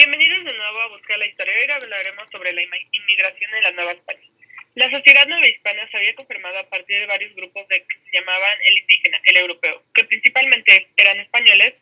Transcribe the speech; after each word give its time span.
Bienvenidos 0.00 0.46
de 0.46 0.54
nuevo 0.56 0.80
a 0.80 0.88
Buscar 0.88 1.18
la 1.18 1.26
Historia. 1.26 1.52
Hoy 1.60 1.70
hablaremos 1.70 2.24
sobre 2.32 2.54
la 2.54 2.62
inmigración 2.62 3.54
en 3.54 3.64
la 3.64 3.72
Nueva 3.72 3.92
España. 3.92 4.26
La 4.74 4.90
sociedad 4.90 5.26
nueva 5.26 5.46
hispana 5.46 5.86
se 5.90 5.96
había 5.98 6.14
confirmado 6.14 6.58
a 6.58 6.70
partir 6.70 7.00
de 7.00 7.06
varios 7.06 7.34
grupos 7.34 7.68
de 7.68 7.84
que 7.84 7.96
se 8.06 8.18
llamaban 8.18 8.58
el 8.64 8.78
indígena, 8.78 9.20
el 9.24 9.36
europeo, 9.36 9.82
que 9.92 10.04
principalmente 10.04 10.88
eran 10.96 11.20
españoles, 11.20 11.74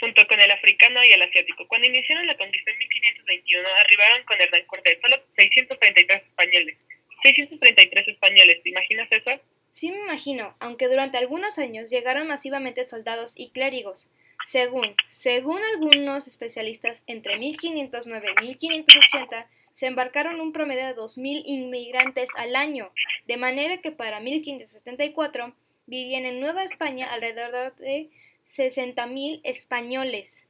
junto 0.00 0.26
con 0.26 0.40
el 0.40 0.50
africano 0.50 1.04
y 1.04 1.12
el 1.12 1.22
asiático. 1.22 1.68
Cuando 1.68 1.86
iniciaron 1.86 2.26
la 2.26 2.36
conquista 2.36 2.72
en 2.72 2.78
1521, 2.78 3.68
arribaron 3.82 4.24
con 4.24 4.40
Hernán 4.40 4.64
Cortés 4.66 4.98
solo 5.00 5.16
633 5.36 6.22
españoles. 6.22 6.76
633 7.22 8.08
españoles, 8.08 8.62
¿te 8.64 8.70
imaginas 8.70 9.06
eso? 9.12 9.40
Sí 9.70 9.92
me 9.92 9.98
imagino, 9.98 10.56
aunque 10.58 10.88
durante 10.88 11.18
algunos 11.18 11.60
años 11.60 11.88
llegaron 11.88 12.26
masivamente 12.26 12.82
soldados 12.82 13.34
y 13.38 13.52
clérigos. 13.52 14.10
Según, 14.44 14.94
según 15.08 15.60
algunos 15.72 16.28
especialistas, 16.28 17.02
entre 17.06 17.38
1509 17.38 18.34
y 18.42 18.44
1580 18.46 19.48
se 19.72 19.86
embarcaron 19.86 20.40
un 20.40 20.52
promedio 20.52 20.86
de 20.86 20.94
2.000 20.94 21.42
inmigrantes 21.46 22.28
al 22.36 22.54
año, 22.54 22.92
de 23.26 23.38
manera 23.38 23.78
que 23.78 23.90
para 23.90 24.20
1574 24.20 25.56
vivían 25.86 26.26
en 26.26 26.40
Nueva 26.40 26.62
España 26.62 27.12
alrededor 27.12 27.74
de 27.76 28.10
60.000 28.46 29.40
españoles. 29.44 30.46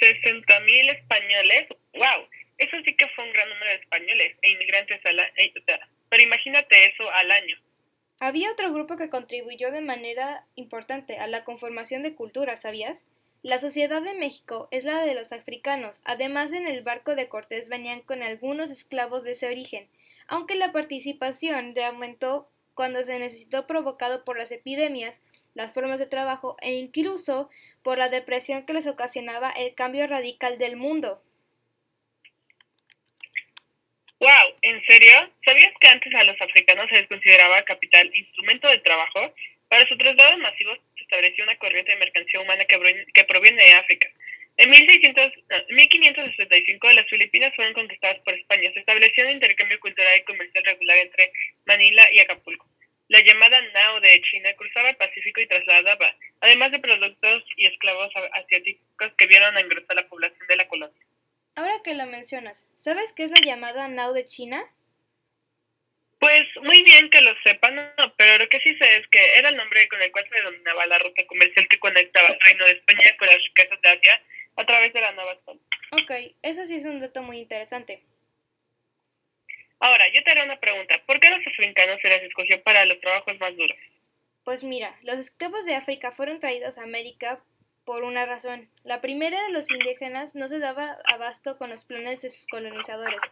¿60.000 0.00 0.90
españoles? 0.96 1.68
¡Wow! 1.92 2.26
Eso 2.56 2.76
sí 2.84 2.94
que 2.96 3.08
fue 3.08 3.24
un 3.24 3.32
gran 3.32 3.48
número 3.50 3.70
de 3.70 3.76
españoles 3.76 4.36
e 4.40 4.50
inmigrantes 4.50 5.04
al 5.04 5.20
año. 5.20 5.32
Eh, 5.36 5.52
pero 6.08 6.22
imagínate 6.22 6.86
eso 6.86 7.10
al 7.12 7.30
año. 7.30 7.56
Había 8.24 8.52
otro 8.52 8.72
grupo 8.72 8.96
que 8.96 9.10
contribuyó 9.10 9.72
de 9.72 9.80
manera 9.80 10.46
importante 10.54 11.18
a 11.18 11.26
la 11.26 11.42
conformación 11.42 12.04
de 12.04 12.14
culturas, 12.14 12.60
¿sabías? 12.60 13.04
La 13.42 13.58
sociedad 13.58 14.00
de 14.00 14.14
México 14.14 14.68
es 14.70 14.84
la 14.84 15.04
de 15.04 15.16
los 15.16 15.32
africanos. 15.32 16.02
Además, 16.04 16.52
en 16.52 16.68
el 16.68 16.84
barco 16.84 17.16
de 17.16 17.28
Cortés 17.28 17.68
venían 17.68 18.00
con 18.02 18.22
algunos 18.22 18.70
esclavos 18.70 19.24
de 19.24 19.32
ese 19.32 19.48
origen, 19.48 19.88
aunque 20.28 20.54
la 20.54 20.70
participación 20.70 21.74
de 21.74 21.82
aumentó 21.82 22.48
cuando 22.74 23.02
se 23.02 23.18
necesitó 23.18 23.66
provocado 23.66 24.22
por 24.24 24.38
las 24.38 24.52
epidemias, 24.52 25.20
las 25.54 25.72
formas 25.72 25.98
de 25.98 26.06
trabajo 26.06 26.56
e 26.60 26.74
incluso 26.74 27.50
por 27.82 27.98
la 27.98 28.08
depresión 28.08 28.66
que 28.66 28.72
les 28.72 28.86
ocasionaba 28.86 29.50
el 29.50 29.74
cambio 29.74 30.06
radical 30.06 30.58
del 30.58 30.76
mundo. 30.76 31.20
¡Wow! 34.22 34.54
¿En 34.62 34.80
serio? 34.86 35.34
¿Sabías 35.44 35.72
que 35.80 35.88
antes 35.88 36.14
a 36.14 36.22
los 36.22 36.40
africanos 36.40 36.86
se 36.88 36.94
les 36.94 37.08
consideraba 37.08 37.60
capital 37.62 38.08
instrumento 38.14 38.68
de 38.68 38.78
trabajo? 38.78 39.34
Para 39.66 39.84
su 39.88 39.98
traslado 39.98 40.38
masivo 40.38 40.76
se 40.94 41.02
estableció 41.02 41.42
una 41.42 41.58
corriente 41.58 41.90
de 41.90 41.98
mercancía 41.98 42.40
humana 42.40 42.64
que, 42.64 43.24
proviene 43.24 43.64
de 43.64 43.72
África. 43.72 44.08
En 44.58 44.70
1600, 44.70 45.32
1565 45.70 46.92
las 46.92 47.08
Filipinas 47.08 47.52
fueron 47.56 47.74
conquistadas 47.74 48.20
por 48.20 48.34
España. 48.34 48.70
Se 48.72 48.78
estableció 48.78 49.24
un 49.24 49.32
intercambio 49.32 49.80
cultural 49.80 50.16
y 50.16 50.22
comercial 50.22 50.64
regular 50.66 50.98
entre 50.98 51.32
Manila 51.64 52.06
y 52.12 52.20
Acapulco. 52.20 52.68
La 53.08 53.22
llamada 53.22 53.60
Nao 53.60 53.98
de 53.98 54.22
China 54.22 54.52
cruzaba 54.52 54.90
el 54.90 54.96
Pacífico 54.98 55.40
y 55.40 55.48
trasladaba, 55.48 56.14
además 56.40 56.70
de 56.70 56.78
productos 56.78 57.42
y 57.56 57.66
esclavos 57.66 58.10
asiáticos 58.34 59.12
que 59.18 59.26
vieron 59.26 59.56
a 59.56 59.60
engrosar 59.60 59.96
la 59.96 60.06
población 60.06 60.46
de 60.46 60.56
la 60.56 60.68
colonia. 60.68 61.02
Ahora 61.54 61.71
que 61.82 61.94
lo 61.94 62.06
mencionas, 62.06 62.66
¿sabes 62.76 63.12
qué 63.12 63.24
es 63.24 63.30
la 63.30 63.40
llamada 63.44 63.88
Nao 63.88 64.12
de 64.12 64.26
China? 64.26 64.64
Pues 66.18 66.44
muy 66.62 66.82
bien 66.84 67.10
que 67.10 67.20
lo 67.20 67.34
sepan, 67.42 67.74
no, 67.74 68.14
pero 68.16 68.38
lo 68.38 68.48
que 68.48 68.60
sí 68.60 68.76
sé 68.76 68.96
es 68.96 69.08
que 69.08 69.38
era 69.38 69.48
el 69.48 69.56
nombre 69.56 69.88
con 69.88 70.00
el 70.00 70.12
cual 70.12 70.24
se 70.28 70.36
denominaba 70.36 70.86
la 70.86 70.98
ruta 71.00 71.26
comercial 71.26 71.66
que 71.68 71.80
conectaba 71.80 72.28
el 72.28 72.38
Reino 72.40 72.64
de 72.64 72.72
España 72.72 73.16
con 73.18 73.26
las 73.26 73.38
riquezas 73.38 73.80
de 73.80 73.88
Asia 73.88 74.22
a 74.56 74.64
través 74.64 74.92
de 74.92 75.00
la 75.00 75.12
Nueva 75.12 75.32
España. 75.32 75.60
Ok, 75.90 76.36
eso 76.42 76.64
sí 76.64 76.76
es 76.76 76.84
un 76.84 77.00
dato 77.00 77.22
muy 77.22 77.38
interesante. 77.38 78.04
Ahora, 79.80 80.04
yo 80.14 80.22
te 80.22 80.30
haré 80.30 80.44
una 80.44 80.60
pregunta. 80.60 81.02
¿Por 81.06 81.18
qué 81.18 81.28
los 81.28 81.44
africanos 81.44 81.98
se 82.00 82.08
les 82.08 82.22
escogió 82.22 82.62
para 82.62 82.84
los 82.84 83.00
trabajos 83.00 83.36
más 83.40 83.56
duros? 83.56 83.76
Pues 84.44 84.62
mira, 84.62 84.96
los 85.02 85.18
esclavos 85.18 85.66
de 85.66 85.74
África 85.74 86.12
fueron 86.12 86.38
traídos 86.38 86.78
a 86.78 86.84
América 86.84 87.42
por 87.84 88.04
una 88.04 88.26
razón. 88.26 88.68
La 88.84 89.00
primera 89.00 89.42
de 89.44 89.50
los 89.50 89.70
indígenas 89.70 90.34
no 90.34 90.48
se 90.48 90.58
daba 90.58 90.98
abasto 91.04 91.58
con 91.58 91.70
los 91.70 91.84
planes 91.84 92.22
de 92.22 92.30
sus 92.30 92.46
colonizadores, 92.46 93.22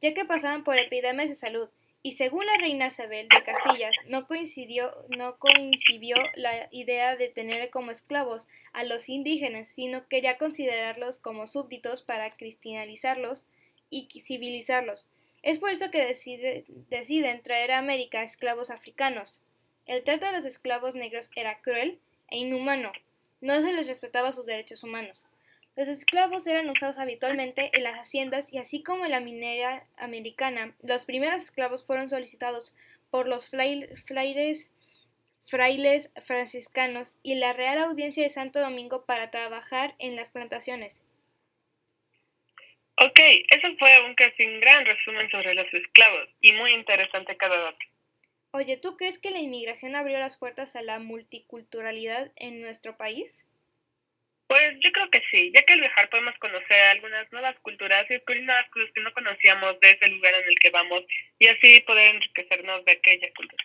ya 0.00 0.14
que 0.14 0.24
pasaban 0.24 0.64
por 0.64 0.78
epidemias 0.78 1.28
de 1.28 1.34
salud, 1.34 1.68
y 2.06 2.12
según 2.12 2.46
la 2.46 2.56
reina 2.58 2.86
Isabel 2.86 3.26
de 3.28 3.42
Castillas, 3.42 3.92
no 4.06 4.28
coincidió, 4.28 4.94
no 5.08 5.38
coincidió 5.38 6.16
la 6.36 6.68
idea 6.70 7.16
de 7.16 7.28
tener 7.28 7.68
como 7.70 7.90
esclavos 7.90 8.46
a 8.72 8.84
los 8.84 9.08
indígenas, 9.08 9.68
sino 9.68 10.06
quería 10.06 10.38
considerarlos 10.38 11.18
como 11.18 11.48
súbditos 11.48 12.02
para 12.02 12.36
cristianizarlos 12.36 13.48
y 13.90 14.08
civilizarlos. 14.20 15.08
Es 15.42 15.58
por 15.58 15.70
eso 15.70 15.90
que 15.90 16.04
decide, 16.04 16.64
deciden 16.68 17.42
traer 17.42 17.72
a 17.72 17.78
América 17.78 18.22
esclavos 18.22 18.70
africanos. 18.70 19.42
El 19.86 20.04
trato 20.04 20.26
de 20.26 20.32
los 20.32 20.44
esclavos 20.44 20.94
negros 20.94 21.30
era 21.34 21.60
cruel 21.60 21.98
e 22.28 22.38
inhumano, 22.38 22.92
no 23.40 23.60
se 23.62 23.72
les 23.72 23.86
respetaba 23.86 24.32
sus 24.32 24.46
derechos 24.46 24.82
humanos. 24.82 25.26
Los 25.76 25.88
esclavos 25.88 26.46
eran 26.46 26.70
usados 26.70 26.98
habitualmente 26.98 27.70
en 27.74 27.82
las 27.82 27.96
haciendas 27.96 28.50
y 28.50 28.58
así 28.58 28.82
como 28.82 29.04
en 29.04 29.10
la 29.10 29.20
minera 29.20 29.86
americana, 29.98 30.74
los 30.82 31.04
primeros 31.04 31.42
esclavos 31.42 31.84
fueron 31.84 32.08
solicitados 32.08 32.74
por 33.10 33.28
los 33.28 33.50
frailes, 33.50 34.70
franciscanos 36.24 37.18
y 37.22 37.34
la 37.34 37.52
Real 37.52 37.78
Audiencia 37.78 38.22
de 38.22 38.30
Santo 38.30 38.58
Domingo 38.58 39.04
para 39.04 39.30
trabajar 39.30 39.94
en 39.98 40.16
las 40.16 40.30
plantaciones. 40.30 41.04
Ok, 42.98 43.20
eso 43.50 43.76
fue 43.78 44.00
un 44.06 44.14
casi 44.14 44.46
gran 44.58 44.86
resumen 44.86 45.30
sobre 45.30 45.54
los 45.54 45.66
esclavos 45.74 46.28
y 46.40 46.52
muy 46.52 46.72
interesante 46.72 47.36
cada 47.36 47.58
dato. 47.58 47.86
Oye, 48.56 48.78
¿tú 48.78 48.96
crees 48.96 49.18
que 49.18 49.30
la 49.30 49.38
inmigración 49.38 49.94
abrió 49.96 50.18
las 50.18 50.38
puertas 50.38 50.76
a 50.76 50.80
la 50.80 50.98
multiculturalidad 50.98 52.32
en 52.36 52.62
nuestro 52.62 52.96
país? 52.96 53.46
Pues 54.46 54.78
yo 54.82 54.90
creo 54.92 55.10
que 55.10 55.22
sí, 55.30 55.52
ya 55.54 55.62
que 55.64 55.74
al 55.74 55.80
viajar 55.80 56.08
podemos 56.08 56.34
conocer 56.38 56.80
algunas 56.84 57.30
nuevas 57.32 57.54
culturas 57.60 58.06
y 58.08 58.14
descubrir 58.14 58.44
nuevas 58.44 58.66
cosas 58.70 58.88
que 58.94 59.02
no 59.02 59.12
conocíamos 59.12 59.78
de 59.80 59.90
ese 59.90 60.08
lugar 60.08 60.32
en 60.36 60.48
el 60.48 60.58
que 60.58 60.70
vamos 60.70 61.02
y 61.38 61.48
así 61.48 61.80
poder 61.82 62.14
enriquecernos 62.14 62.82
de 62.86 62.92
aquella 62.92 63.28
cultura. 63.36 63.62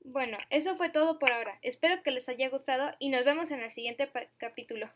Bueno, 0.00 0.38
eso 0.48 0.74
fue 0.78 0.88
todo 0.88 1.18
por 1.18 1.30
ahora. 1.30 1.58
Espero 1.60 2.02
que 2.02 2.10
les 2.10 2.30
haya 2.30 2.48
gustado 2.48 2.96
y 2.98 3.10
nos 3.10 3.26
vemos 3.26 3.50
en 3.50 3.60
el 3.60 3.70
siguiente 3.70 4.08
capítulo. 4.38 4.90